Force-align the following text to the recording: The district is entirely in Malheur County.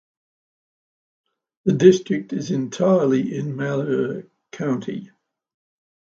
The 1.65 1.73
district 1.73 2.33
is 2.33 2.49
entirely 2.49 3.37
in 3.37 3.55
Malheur 3.55 4.23
County. 4.51 5.11